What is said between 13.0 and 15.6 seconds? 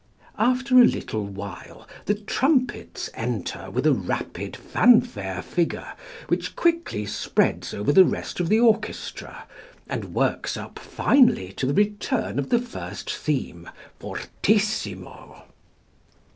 theme fortissimo.